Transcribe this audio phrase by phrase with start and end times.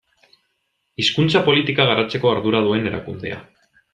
[1.03, 3.41] Hizkuntza politika garatzeko ardura duen erakundea.